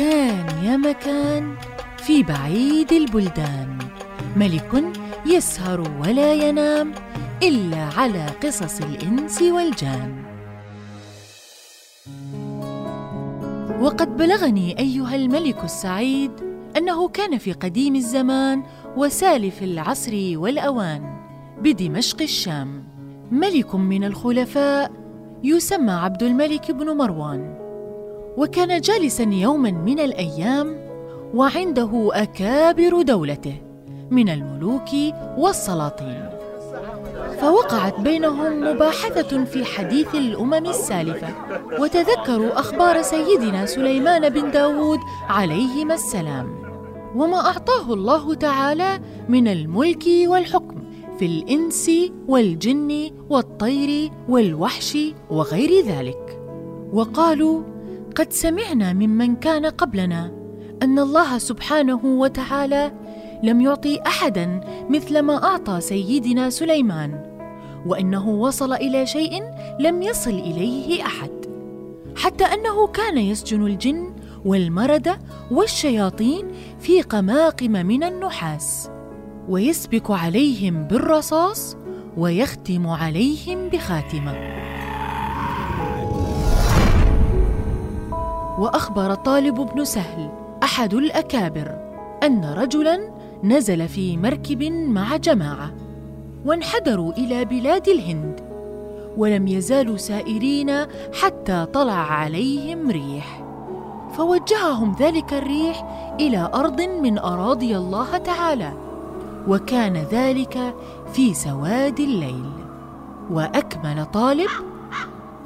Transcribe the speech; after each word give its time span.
كان 0.00 0.64
يا 0.64 0.76
مكان 0.76 1.54
في 1.96 2.22
بعيد 2.22 2.92
البلدان. 2.92 3.78
ملك 4.36 4.84
يسهر 5.26 5.80
ولا 5.80 6.34
ينام 6.34 6.92
إلا 7.42 7.84
على 7.96 8.26
قصص 8.26 8.80
الإنس 8.80 9.42
والجان. 9.42 10.24
وقد 13.80 14.16
بلغني 14.16 14.78
أيها 14.78 15.14
الملك 15.14 15.64
السعيد 15.64 16.30
أنه 16.76 17.08
كان 17.08 17.38
في 17.38 17.52
قديم 17.52 17.96
الزمان 17.96 18.62
وسالف 18.96 19.62
العصر 19.62 20.12
والأوان 20.34 21.20
بدمشق 21.62 22.22
الشام. 22.22 22.84
ملك 23.30 23.74
من 23.74 24.04
الخلفاء 24.04 24.92
يسمى 25.44 25.92
عبد 25.92 26.22
الملك 26.22 26.70
بن 26.70 26.96
مروان. 26.96 27.69
وكان 28.36 28.80
جالسا 28.80 29.22
يوما 29.22 29.70
من 29.70 30.00
الأيام 30.00 30.90
وعنده 31.34 32.10
أكابر 32.12 33.02
دولته 33.02 33.54
من 34.10 34.28
الملوك 34.28 34.88
والسلاطين. 35.38 36.30
فوقعت 37.40 38.00
بينهم 38.00 38.60
مباحثة 38.60 39.44
في 39.44 39.64
حديث 39.64 40.14
الأمم 40.14 40.66
السالفة 40.66 41.28
وتذكروا 41.78 42.60
أخبار 42.60 43.02
سيدنا 43.02 43.66
سليمان 43.66 44.28
بن 44.28 44.50
داود 44.50 44.98
عليهما 45.28 45.94
السلام 45.94 46.60
وما 47.16 47.36
أعطاه 47.36 47.94
الله 47.94 48.34
تعالى 48.34 49.00
من 49.28 49.48
الملك 49.48 50.04
والحكم 50.26 50.82
في 51.18 51.26
الإنس 51.26 51.90
والجن 52.28 53.10
والطير 53.30 54.10
والوحش 54.28 54.98
وغير 55.30 55.84
ذلك. 55.86 56.40
وقالوا 56.92 57.62
قد 58.16 58.32
سمعنا 58.32 58.92
ممن 58.92 59.36
كان 59.36 59.66
قبلنا 59.66 60.32
أن 60.82 60.98
الله 60.98 61.38
سبحانه 61.38 62.00
وتعالى 62.04 62.92
لم 63.42 63.60
يعطي 63.60 64.00
أحدا 64.06 64.60
مثل 64.88 65.18
ما 65.18 65.44
أعطى 65.44 65.80
سيدنا 65.80 66.50
سليمان 66.50 67.30
وأنه 67.86 68.28
وصل 68.28 68.72
إلى 68.72 69.06
شيء 69.06 69.42
لم 69.80 70.02
يصل 70.02 70.30
إليه 70.30 71.02
أحد 71.02 71.30
حتى 72.16 72.44
أنه 72.44 72.86
كان 72.86 73.18
يسجن 73.18 73.66
الجن 73.66 74.14
والمرد 74.44 75.08
والشياطين 75.50 76.48
في 76.80 77.02
قماقم 77.02 77.72
من 77.72 78.04
النحاس 78.04 78.90
ويسبك 79.48 80.10
عليهم 80.10 80.84
بالرصاص 80.84 81.76
ويختم 82.16 82.86
عليهم 82.86 83.68
بخاتمة. 83.68 84.60
وأخبر 88.60 89.14
طالب 89.14 89.54
بن 89.54 89.84
سهل 89.84 90.30
أحد 90.62 90.94
الأكابر 90.94 91.78
أن 92.22 92.44
رجلا 92.44 93.00
نزل 93.44 93.88
في 93.88 94.16
مركب 94.16 94.62
مع 94.72 95.16
جماعة 95.16 95.70
وانحدروا 96.44 97.12
إلى 97.12 97.44
بلاد 97.44 97.88
الهند 97.88 98.40
ولم 99.16 99.48
يزالوا 99.48 99.96
سائرين 99.96 100.70
حتى 101.22 101.66
طلع 101.72 102.12
عليهم 102.12 102.90
ريح. 102.90 103.42
فوجههم 104.12 104.96
ذلك 105.00 105.32
الريح 105.32 105.84
إلى 106.20 106.50
أرض 106.54 106.80
من 106.80 107.18
أراضي 107.18 107.76
الله 107.76 108.18
تعالى 108.18 108.72
وكان 109.48 109.96
ذلك 109.96 110.74
في 111.12 111.34
سواد 111.34 112.00
الليل. 112.00 112.50
وأكمل 113.30 114.04
طالب 114.04 114.50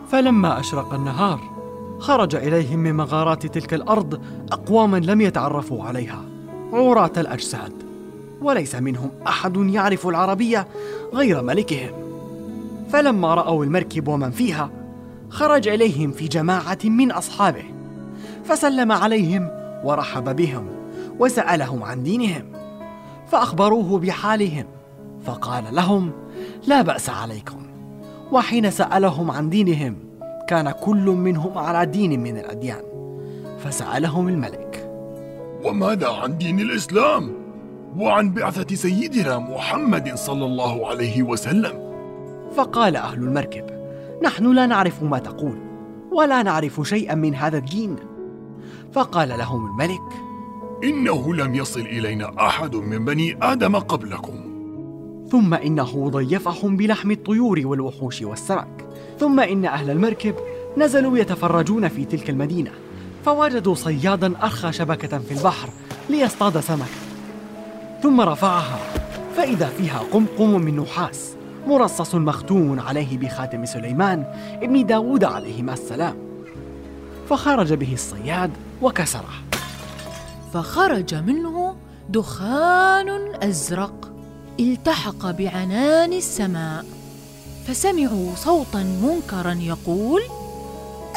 فلما 0.09 0.61
أشرق 0.61 0.95
النهار 0.95 1.54
خرج 2.05 2.35
إليهم 2.35 2.79
من 2.79 2.95
مغارات 2.95 3.47
تلك 3.47 3.75
الأرض 3.75 4.21
أقواما 4.53 4.97
لم 4.97 5.21
يتعرفوا 5.21 5.85
عليها. 5.85 6.25
عوراه 6.73 7.13
الأجساد. 7.17 7.73
وليس 8.43 8.75
منهم 8.75 9.11
أحد 9.27 9.57
يعرف 9.57 10.07
العربية 10.07 10.69
غير 11.15 11.43
ملكهم. 11.43 11.91
فلما 12.93 13.35
رأوا 13.35 13.65
المركب 13.65 14.09
ومن 14.09 14.31
فيها 14.31 14.71
خرج 15.31 15.69
إليهم 15.69 16.13
في 16.13 16.29
جماعة 16.29 16.79
من 16.85 17.13
أصحابه. 17.13 17.65
فسلم 18.45 18.93
عليهم 18.93 19.49
ورحب 19.85 20.37
بهم 20.37 20.67
وسألهم 21.19 21.83
عن 21.83 22.03
دينهم. 22.03 22.45
فأخبروه 23.31 23.99
بحالهم. 23.99 24.65
فقال 25.27 25.65
لهم 25.75 26.11
لا 26.67 26.83
بأس 26.83 27.11
عليكم. 27.11 27.67
وحين 28.33 28.71
سألهم 28.71 29.31
عن 29.31 29.51
دينهم 29.51 29.97
كان 30.49 30.71
كل 30.71 31.05
منهم 31.05 31.59
على 31.59 31.87
دين 31.87 32.21
من 32.21 32.39
الأديان 32.39 32.83
فسألهم 33.59 34.29
الملك. 34.29 34.91
وماذا 35.65 36.09
عن 36.09 36.39
دين 36.39 36.61
الإسلام؟ 36.61 37.33
وعن 37.97 38.31
بعثة 38.31 38.77
سيدنا 38.77 39.39
محمد 39.39 40.15
صلى 40.15 40.45
الله 40.45 40.87
عليه 40.87 41.23
وسلم. 41.23 41.95
فقال 42.57 42.97
أهل 42.97 43.19
المركب 43.19 43.65
نحن 44.25 44.53
لا 44.53 44.67
نعرف 44.67 45.03
ما 45.03 45.19
تقول 45.19 45.59
ولا 46.13 46.43
نعرف 46.43 46.81
شيئا 46.83 47.15
من 47.15 47.35
هذا 47.35 47.59
الدين. 47.59 47.97
فقال 48.93 49.29
لهم 49.29 49.67
الملك 49.67 50.13
إنه 50.85 51.35
لم 51.35 51.55
يصل 51.55 51.81
إلينا 51.81 52.47
أحد 52.47 52.77
من 52.77 53.05
بني 53.05 53.39
آدم 53.43 53.77
قبلكم. 53.77 54.35
ثم 55.31 55.55
إنه 55.55 56.11
ضيفهم 56.11 56.77
بلحم 56.77 57.11
الطيور 57.11 57.61
والوحوش 57.65 58.23
والسمك. 58.23 58.84
ثم 59.21 59.41
إن 59.41 59.65
أهل 59.65 59.91
المركب 59.91 60.35
نزلوا 60.77 61.19
يتفرجون 61.19 61.89
في 61.89 62.05
تلك 62.05 62.31
المدينة 62.31 62.71
فوجدوا 63.25 63.75
صيادا 63.75 64.33
أرخى 64.43 64.73
شبكة 64.73 65.19
في 65.19 65.35
البحر 65.35 65.69
ليصطاد 66.11 66.61
سمكة 66.61 67.05
ثم 68.03 68.21
رفعها 68.21 68.79
فإذا 69.37 69.67
فيها 69.67 69.99
قمقم 70.13 70.51
من 70.51 70.77
نحاس 70.77 71.35
مرصص 71.67 72.15
مختوم 72.15 72.81
عليه 72.81 73.19
بخاتم 73.19 73.65
سليمان 73.65 74.25
ابن 74.63 74.87
داود 74.87 75.25
عليهما 75.25 75.73
السلام. 75.73 76.17
فخرج 77.29 77.73
به 77.73 77.93
الصياد 77.93 78.51
وكسره. 78.83 79.35
فخرج 80.55 81.15
منه 81.15 81.77
دخان 82.09 83.09
أزرق 83.43 84.13
التحق 84.61 85.31
بعنان 85.31 86.13
السماء. 86.13 86.85
فسمعوا 87.67 88.35
صوتا 88.35 88.83
منكرا 89.03 89.53
يقول 89.61 90.23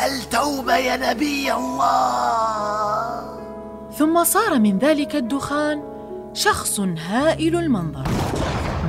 التوبة 0.05 0.75
يا 0.75 1.11
نبي 1.11 1.53
الله. 1.53 3.37
ثم 3.97 4.23
صار 4.23 4.59
من 4.59 4.77
ذلك 4.77 5.15
الدخان 5.15 5.83
شخص 6.33 6.79
هائل 6.79 7.55
المنظر. 7.55 8.07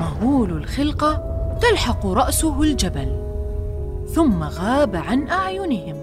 مهول 0.01 0.51
الخلقة 0.51 1.25
تلحق 1.63 2.07
رأسه 2.07 2.63
الجبل 2.63 3.09
ثم 4.15 4.43
غاب 4.43 4.97
عن 4.97 5.29
أعينهم. 5.29 5.97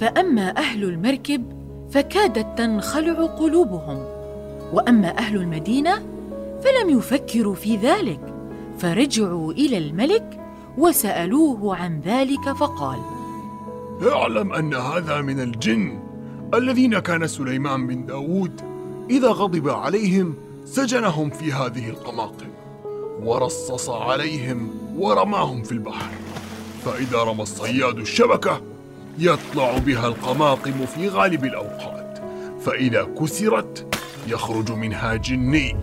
فأما 0.00 0.56
أهل 0.56 0.84
المركب 0.84 1.52
فكادت 1.90 2.58
تنخلع 2.58 3.26
قلوبهم 3.26 4.04
وأما 4.72 5.18
أهل 5.18 5.36
المدينة 5.36 6.02
فلم 6.64 6.98
يفكروا 6.98 7.54
في 7.54 7.76
ذلك. 7.76 8.27
فرجعوا 8.78 9.52
إلى 9.52 9.78
الملك 9.78 10.40
وسألوه 10.78 11.76
عن 11.76 12.00
ذلك 12.00 12.52
فقال 12.52 12.98
اعلم 14.12 14.52
أن 14.52 14.74
هذا 14.74 15.20
من 15.20 15.40
الجن 15.40 15.98
الذين 16.54 16.98
كان 16.98 17.26
سليمان 17.26 17.86
بن 17.86 18.06
داود 18.06 18.60
إذا 19.10 19.28
غضب 19.28 19.68
عليهم 19.68 20.34
سجنهم 20.64 21.30
في 21.30 21.52
هذه 21.52 21.88
القماقم 21.88 22.48
ورصص 23.22 23.90
عليهم 23.90 24.70
ورماهم 24.96 25.62
في 25.62 25.72
البحر. 25.72 26.10
فإذا 26.84 27.18
رمى 27.18 27.42
الصياد 27.42 27.98
الشبكة 27.98 28.60
يطلع 29.18 29.78
بها 29.78 30.08
القماقم 30.08 30.86
في 30.86 31.08
غالب 31.08 31.44
الأوقات 31.44 32.18
فإذا 32.60 33.02
كسرت 33.20 33.98
يخرج 34.28 34.72
منها 34.72 35.14
جني 35.16 35.76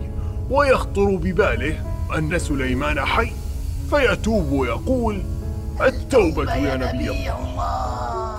ويخطر 0.50 1.16
بباله 1.16 1.95
أن 2.14 2.38
سليمان 2.38 3.00
حي 3.00 3.32
فيتوب 3.90 4.52
ويقول 4.52 5.22
التوبة 5.80 6.54
يا 6.54 6.76
نبي 6.76 7.10
الله. 7.10 8.36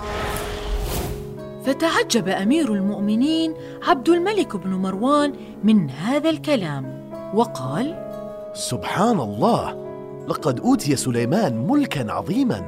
فتعجب 1.64 2.28
أمير 2.28 2.74
المؤمنين 2.74 3.54
عبد 3.88 4.08
الملك 4.08 4.56
بن 4.56 4.70
مروان 4.70 5.32
من 5.64 5.90
هذا 5.90 6.30
الكلام 6.30 7.10
وقال 7.34 8.08
سبحان 8.54 9.20
الله 9.20 9.88
لقد 10.28 10.60
أوتي 10.60 10.96
سليمان 10.96 11.66
ملكا 11.66 12.12
عظيما. 12.12 12.62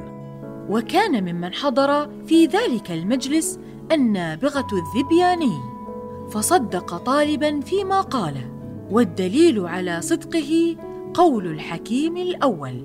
وكان 0.69 1.25
ممن 1.25 1.55
حضر 1.55 2.09
في 2.27 2.47
ذلك 2.47 2.91
المجلس 2.91 3.59
النابغة 3.93 4.67
الذبياني 4.73 5.59
فصدق 6.31 6.97
طالبا 6.97 7.61
فيما 7.61 8.01
قاله 8.01 8.51
والدليل 8.91 9.67
على 9.67 10.01
صدقه 10.01 10.77
قول 11.15 11.47
الحكيم 11.47 12.17
الأول. 12.17 12.85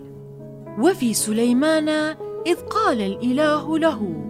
وفي 0.79 1.13
سليمان 1.13 1.89
إذ 2.45 2.55
قال 2.55 3.01
الإله 3.01 3.79
له 3.79 4.25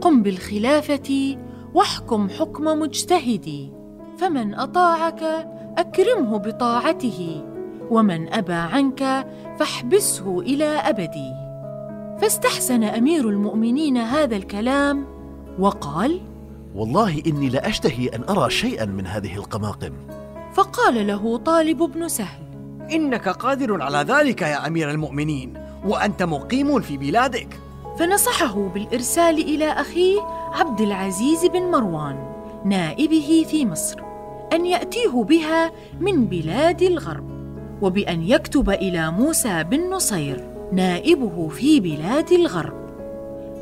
قم 0.00 0.22
بالخلافة 0.22 1.36
واحكم 1.74 2.28
حكم 2.28 2.64
مجتهدي 2.64 3.72
فمن 4.18 4.54
أطاعك 4.54 5.22
أكرمه 5.78 6.36
بطاعته 6.36 7.44
ومن 7.90 8.32
أبى 8.32 8.52
عنك 8.52 9.26
فاحبسه 9.58 10.40
إلى 10.40 10.64
ابدي 10.64 11.30
فاستحسن 12.20 12.84
أمير 12.84 13.28
المؤمنين 13.28 13.96
هذا 13.96 14.36
الكلام 14.36 15.06
وقال 15.58 16.20
والله 16.74 17.22
إني 17.26 17.48
لأشتهي 17.48 18.08
أن 18.08 18.24
أرى 18.28 18.50
شيئا 18.50 18.84
من 18.84 19.06
هذه 19.06 19.36
القماقم. 19.36 19.92
فقال 20.54 21.06
له 21.06 21.36
طالب 21.36 21.78
بن 21.78 22.08
سهل 22.08 22.49
إنك 22.92 23.28
قادر 23.28 23.82
على 23.82 23.98
ذلك 23.98 24.42
يا 24.42 24.66
أمير 24.66 24.90
المؤمنين 24.90 25.54
وأنت 25.84 26.22
مقيم 26.22 26.80
في 26.80 26.96
بلادك. 26.96 27.60
فنصحه 27.98 28.68
بالإرسال 28.68 29.38
إلى 29.38 29.72
اخيه 29.72 30.20
عبد 30.52 30.80
العزيز 30.80 31.46
بن 31.46 31.62
مروان 31.62 32.16
نائبه 32.64 33.46
في 33.50 33.66
مصر 33.66 34.00
أن 34.52 34.66
يأتيه 34.66 35.24
بها 35.24 35.72
من 36.00 36.26
بلاد 36.26 36.82
الغرب 36.82 37.30
وبأن 37.82 38.22
يكتب 38.22 38.70
إلى 38.70 39.10
موسى 39.10 39.64
بن 39.64 39.90
نصير 39.90 40.44
نائبه 40.72 41.48
في 41.48 41.80
بلاد 41.80 42.32
الغرب 42.32 42.80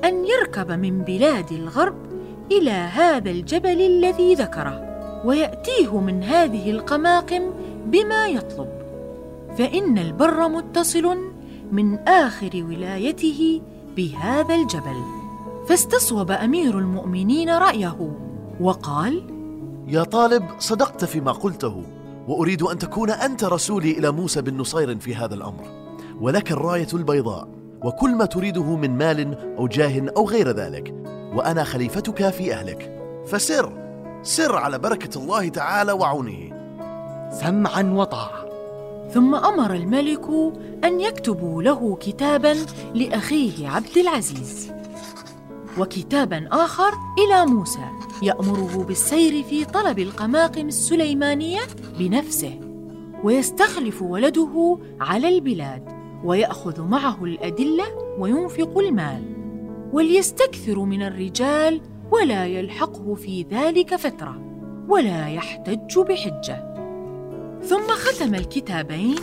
أن 0.04 0.24
يركب 0.26 0.72
من 0.72 1.02
بلاد 1.02 1.52
الغرب 1.52 1.96
إلى 2.52 2.70
هذا 2.70 3.30
الجبل 3.30 3.80
الذي 3.80 4.34
ذكره 4.34 4.84
ويأتيه 5.24 6.00
من 6.00 6.22
هذه 6.22 6.70
القماقم 6.70 7.42
بما 7.86 8.26
يطلب. 8.26 8.77
فإن 9.58 9.98
البر 9.98 10.48
متصل 10.48 11.18
من 11.72 11.98
آخر 11.98 12.50
ولايته 12.54 13.62
بهذا 13.96 14.54
الجبل. 14.54 15.02
فاستصوب 15.68 16.30
أمير 16.30 16.78
المؤمنين 16.78 17.50
رأيه 17.50 18.16
وقال 18.60 19.22
يا 19.88 20.02
طالب 20.02 20.44
صدقت 20.58 21.04
فيما 21.04 21.32
قلته 21.32 21.82
وأريد 22.28 22.62
أن 22.62 22.78
تكون 22.78 23.10
أنت 23.10 23.44
رسولي 23.44 23.90
إلى 23.90 24.10
موسى 24.10 24.42
بن 24.42 24.58
نصير 24.58 24.98
في 24.98 25.14
هذا 25.14 25.34
الأمر. 25.34 25.64
ولك 26.20 26.52
الراية 26.52 26.88
البيضاء 26.94 27.48
وكل 27.84 28.14
ما 28.14 28.24
تريده 28.24 28.76
من 28.76 28.98
مال 28.98 29.38
أو 29.58 29.66
جاه 29.66 30.06
أو 30.16 30.28
غير 30.28 30.50
ذلك 30.50 30.94
وأنا 31.34 31.64
خليفتك 31.64 32.30
في 32.30 32.54
أهلك. 32.54 33.00
فسر 33.26 33.72
سر 34.22 34.56
على 34.56 34.78
بركة 34.78 35.18
الله 35.18 35.48
تعالى 35.48 35.92
وعونه. 35.92 36.52
سمعا 37.30 37.82
وطاعة. 37.82 38.47
ثم 39.12 39.34
أمر 39.34 39.74
الملك 39.74 40.26
أن 40.84 41.00
يكتبوا 41.00 41.62
له 41.62 41.96
كتابا 42.00 42.56
لأخيه 42.94 43.68
عبد 43.68 43.98
العزيز 43.98 44.72
وكتابا 45.78 46.48
آخر 46.52 46.92
إلى 47.18 47.46
موسى 47.46 47.88
يأمره 48.22 48.84
بالسير 48.84 49.42
في 49.42 49.64
طلب 49.64 49.98
القماقم 49.98 50.68
السليمانية 50.68 51.60
بنفسه 51.98 52.60
ويستخلف 53.24 54.02
ولده 54.02 54.78
على 55.00 55.28
البلاد 55.28 55.82
ويأخذ 56.24 56.82
معه 56.82 57.24
الأدلة 57.24 57.84
وينفق 58.18 58.78
المال 58.78 59.22
وليستكثر 59.92 60.78
من 60.78 61.02
الرجال 61.02 61.80
ولا 62.12 62.46
يلحقه 62.46 63.14
في 63.14 63.46
ذلك 63.50 63.96
فترة 63.96 64.42
ولا 64.88 65.28
يحتج 65.28 65.98
بحجة. 65.98 66.67
ثم 67.62 67.86
ختم 67.88 68.34
الكتابين 68.34 69.16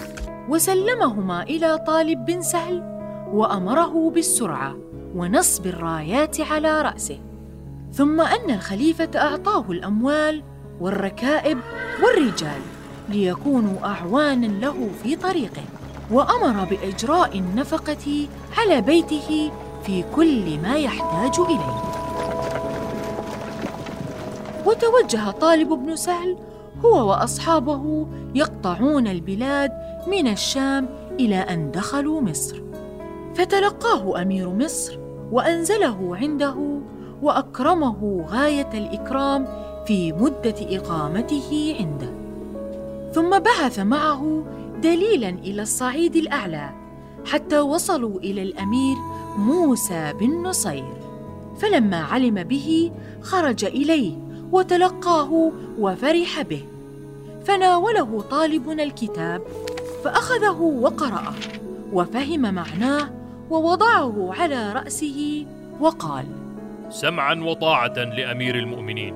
وسلمهما 0.50 1.44
إلى 1.44 1.78
طالب 1.78 2.26
بن 2.26 2.42
سهل 2.42 2.84
وأمره 3.34 4.10
بالسرعة 4.10 4.76
ونصب 5.16 5.66
الرايات 5.68 6.42
على 6.42 6.82
رأسه. 6.82 7.20
ثم 7.94 8.22
أن 8.22 8.50
الخليفة 8.50 9.10
أعطاه 9.16 9.72
الأموال 9.72 10.44
والركائب 10.82 11.58
والرجال 12.04 12.62
ليكونوا 13.10 13.86
أعوانا 13.86 14.46
له 14.46 14.90
في 15.04 15.16
طريقه 15.16 15.64
وأمر 16.12 16.66
بإجراء 16.66 17.38
النفقة 17.38 18.28
على 18.58 18.82
بيته 18.82 19.52
في 19.84 20.04
كل 20.16 20.60
ما 20.60 20.78
يحتاج 20.78 21.40
إليه. 21.40 21.82
وتوجه 24.66 25.32
طالب 25.32 25.70
بن 25.70 25.96
سهل 25.96 26.38
هو 26.86 27.10
وأصحابه 27.10 28.08
يقطعون 28.36 29.08
البلاد 29.08 29.72
من 30.08 30.28
الشام 30.28 30.90
إلى 31.20 31.36
أن 31.36 31.72
دخلوا 31.72 32.22
مصر. 32.22 32.62
فتلقاه 33.36 34.22
أمير 34.22 34.50
مصر 34.50 35.00
وأنزله 35.32 36.18
عنده 36.18 36.56
وأكرمه 37.22 38.26
غاية 38.30 38.70
الإكرام 38.74 39.48
في 39.88 40.14
مدة 40.14 40.56
إقامته 40.62 41.76
عنده. 41.80 42.14
ثم 43.14 43.40
بعث 43.40 43.80
معه 43.80 44.44
دليلا 44.84 45.30
إلى 45.30 45.62
الصعيد 45.62 46.16
الأعلى 46.16 46.70
حتى 47.26 47.60
وصلوا 47.60 48.20
إلى 48.20 48.42
الأمير 48.42 48.96
موسى 49.38 50.14
بن 50.20 50.44
نصير 50.44 50.94
فلما 51.58 51.98
علم 51.98 52.44
به 52.44 52.92
خرج 53.22 53.66
إليه. 53.66 54.25
وتلقاه 54.52 55.52
وفرح 55.80 56.42
به. 56.42 56.64
فناوله 57.46 58.22
طالبنا 58.22 58.84
الكتاب 58.84 59.42
فأخذه 60.04 60.62
وقرأه 60.62 61.34
وفهم 61.94 62.54
معناه 62.54 63.10
ووضعه 63.50 64.34
على 64.34 64.74
رأسه 64.74 65.46
وقال 65.80 66.26
سمعا 66.90 67.36
وطاعه 67.36 67.98
لأمير 68.18 68.56
المؤمنين. 68.56 69.16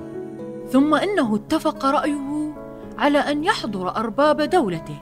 ثم 0.70 0.94
إنه 0.94 1.36
اتفق 1.36 1.84
رأيه 1.84 2.54
على 2.98 3.18
أن 3.18 3.44
يحضر 3.44 3.96
أرباب 3.96 4.42
دولته. 4.42 4.98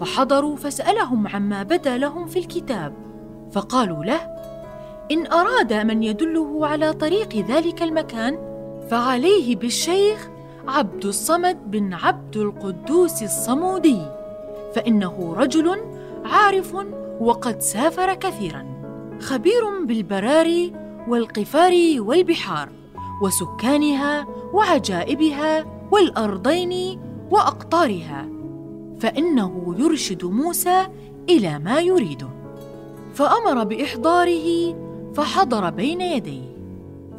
فحضروا 0.00 0.56
فسألهم 0.56 1.28
عما 1.28 1.62
بدا 1.62 1.96
لهم 1.96 2.26
في 2.26 2.38
الكتاب. 2.38 2.92
فقالوا 3.52 4.04
له 4.04 4.20
إن 5.10 5.26
اراد 5.26 5.72
من 5.72 6.02
يدله 6.02 6.66
على 6.66 6.92
طريق 6.92 7.36
ذلك 7.36 7.82
المكان 7.82 8.53
فعليه 8.90 9.56
بالشيخ 9.56 10.28
عبد 10.68 11.04
الصمد 11.04 11.70
بن 11.70 11.94
عبد 11.94 12.36
القدوس 12.36 13.22
الصمودي 13.22 14.02
فإنه 14.74 15.34
رجل 15.36 15.80
عارف 16.24 16.76
وقد 17.20 17.60
سافر 17.60 18.14
كثيرا 18.14 18.66
خبير 19.20 19.84
بالبراري 19.84 20.72
والقفار 21.08 21.72
والبحار 21.98 22.68
وسكانها 23.22 24.26
وعجائبها 24.52 25.64
والأرضين 25.92 27.00
وأقطارها 27.30 28.28
فإنه 29.00 29.74
يرشد 29.78 30.24
موسى 30.24 30.86
إلى 31.30 31.58
ما 31.58 31.80
يريده 31.80 32.28
فأمر 33.14 33.64
بإحضاره 33.64 34.74
فحضر 35.14 35.70
بين 35.70 36.00
يديه. 36.00 36.53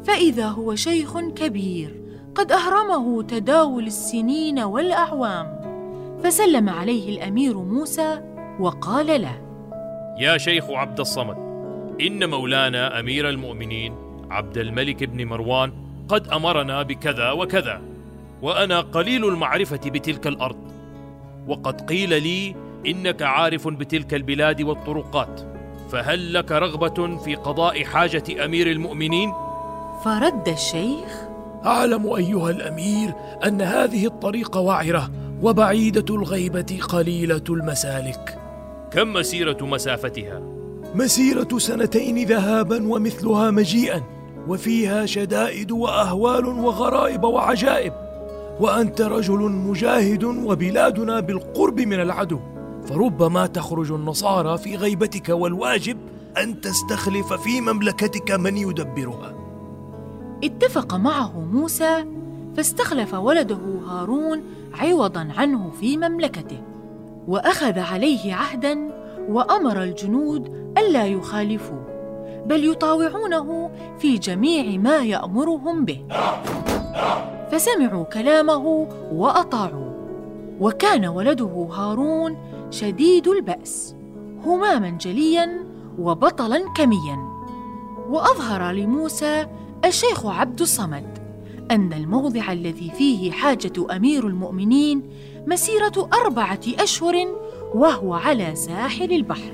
فإذا 0.06 0.46
هو 0.48 0.74
شيخ 0.74 1.18
كبير 1.20 2.02
قد 2.34 2.52
أهرمه 2.52 3.22
تداول 3.22 3.86
السنين 3.86 4.58
والأعوام. 4.58 5.56
فسلم 6.24 6.68
عليه 6.68 7.16
الأمير 7.16 7.58
موسى 7.58 8.20
وقال 8.60 9.22
له 9.22 9.42
يا 10.18 10.38
شيخ 10.38 10.70
عبد 10.70 11.00
الصمد 11.00 11.36
إن 12.00 12.30
مولانا 12.30 13.00
أمير 13.00 13.28
المؤمنين 13.28 13.94
عبد 14.30 14.58
الملك 14.58 15.04
بن 15.04 15.24
مروان 15.24 15.72
قد 16.08 16.28
أمرنا 16.28 16.82
بكذا 16.82 17.30
وكذا 17.30 17.82
وأنا 18.42 18.80
قليل 18.80 19.24
المعرفة 19.24 19.80
بتلك 19.90 20.26
الأرض. 20.26 20.72
وقد 21.48 21.80
قيل 21.80 22.22
لي 22.22 22.54
إنك 22.86 23.22
عارف 23.22 23.68
بتلك 23.68 24.14
البلاد 24.14 24.62
والطرقات 24.62 25.40
فهل 25.90 26.34
لك 26.34 26.52
رغبة 26.52 27.16
في 27.16 27.34
قضاء 27.34 27.84
حاجة 27.84 28.44
أمير 28.44 28.70
المؤمنين؟ 28.70 29.32
فرد 30.04 30.48
الشيخ. 30.48 31.26
أعلم 31.64 32.12
أيها 32.12 32.50
الأمير 32.50 33.14
أن 33.46 33.62
هذه 33.62 34.06
الطريق 34.06 34.56
وعره 34.56 35.10
وبعيدة 35.42 36.14
الغيبة 36.14 36.78
قليلة 36.88 37.42
المسالك. 37.50 38.38
كم 38.90 39.12
مسيرة 39.12 39.58
مسافتها؟ 39.60 40.42
مسيرة 40.94 41.58
سنتين 41.58 42.28
ذهابا 42.28 42.92
ومثلها 42.92 43.50
مجيئا 43.50 44.02
وفيها 44.48 45.06
شدائد 45.06 45.72
وأهوال 45.72 46.46
وغرائب 46.46 47.24
وعجائب. 47.24 47.92
وأنت 48.60 49.00
رجل 49.00 49.38
مجاهد 49.38 50.24
وبلادنا 50.24 51.20
بالقرب 51.20 51.80
من 51.80 52.00
العدو. 52.00 52.40
فربما 52.88 53.46
تخرج 53.46 53.92
النصارى 53.92 54.58
في 54.58 54.76
غيبتك 54.76 55.28
والواجب 55.28 55.96
أن 56.38 56.60
تستخلف 56.60 57.32
في 57.32 57.60
مملكتك 57.60 58.30
من 58.30 58.56
يدبرها. 58.56 59.35
اتفق 60.44 60.94
معه 60.94 61.40
موسى 61.52 62.04
فاستخلف 62.56 63.14
ولده 63.14 63.58
هارون 63.88 64.42
عوضا 64.74 65.28
عنه 65.36 65.70
في 65.80 65.96
مملكته 65.96 66.62
وأخذ 67.28 67.78
عليه 67.78 68.34
عهدا 68.34 68.78
وأمر 69.28 69.82
الجنود 69.82 70.72
ألا 70.78 71.06
يخالفوه 71.06 71.86
بل 72.46 72.70
يطاوعونه 72.70 73.70
في 73.98 74.18
جميع 74.18 74.78
ما 74.78 74.96
يأمرهم 74.96 75.84
به. 75.84 76.04
فسمعوا 77.50 78.04
كلامه 78.04 78.88
واطاعوا 79.12 79.92
وكان 80.60 81.06
ولده 81.06 81.68
هارون 81.72 82.36
شديد 82.70 83.28
البأس 83.28 83.94
هماما 84.44 84.90
جليا 84.90 85.64
وبطلا 85.98 86.64
كميا. 86.76 87.18
وأظهر 88.08 88.72
لموسى 88.72 89.46
الشيخ 89.84 90.26
عبد 90.26 90.60
الصمد 90.60 91.18
أن 91.70 91.92
الموضع 91.92 92.52
الذي 92.52 92.92
فيه 92.98 93.32
حاجة 93.32 93.96
أمير 93.96 94.26
المؤمنين 94.26 95.02
مسيرة 95.46 96.08
أربعة 96.24 96.60
أشهر 96.78 97.14
وهو 97.74 98.14
على 98.14 98.54
ساحل 98.54 99.12
البحر 99.12 99.52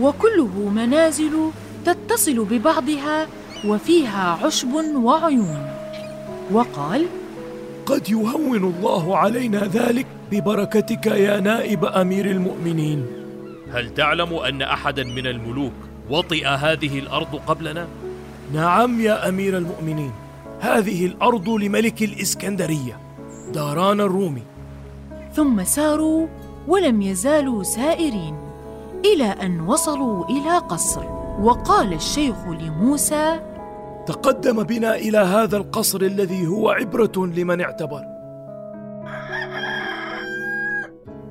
وكله 0.00 0.68
منازل 0.68 1.50
تتصل 1.84 2.44
ببعضها 2.44 3.26
وفيها 3.66 4.38
عشب 4.44 4.74
وعيون. 4.94 5.66
وقال 6.52 7.06
قد 7.86 8.08
يهون 8.08 8.64
الله 8.64 9.16
علينا 9.16 9.66
ذلك 9.66 10.06
ببركتك 10.30 11.06
يا 11.06 11.40
نائب 11.40 11.84
أمير 11.84 12.26
المؤمنين. 12.26 13.06
هل 13.72 13.94
تعلم 13.94 14.34
أن 14.34 14.62
أحدا 14.62 15.04
من 15.04 15.26
الملوك 15.26 15.72
وطئ 16.10 16.46
هذه 16.46 16.98
الأرض 16.98 17.36
قبلنا؟ 17.46 17.88
نعم 18.54 19.00
يا 19.00 19.28
أمير 19.28 19.58
المؤمنين 19.58 20.12
هذه 20.60 21.06
الأرض 21.06 21.48
لملك 21.48 22.02
الإسكندرية 22.02 22.98
داران 23.54 24.00
الرومي. 24.00 24.42
ثم 25.34 25.64
ساروا 25.64 26.26
ولم 26.68 27.02
يزالوا 27.02 27.62
سائرين 27.62 28.36
إلى 29.04 29.24
أن 29.24 29.60
وصلوا 29.60 30.24
إلى 30.24 30.58
قصر. 30.58 31.04
وقال 31.40 31.92
الشيخ 31.92 32.46
لموسى 32.46 33.40
تقدم 34.06 34.62
بنا 34.62 34.94
إلى 34.94 35.18
هذا 35.18 35.56
القصر 35.56 36.00
الذي 36.00 36.46
هو 36.46 36.70
عبرة 36.70 37.12
لمن 37.16 37.60
اعتبر. 37.60 38.02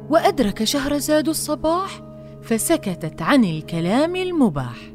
وأدرك 0.09 0.63
شهرزاد 0.63 1.29
الصباح 1.29 2.01
فسكتت 2.41 3.21
عن 3.21 3.43
الكلام 3.43 4.15
المباح. 4.15 4.90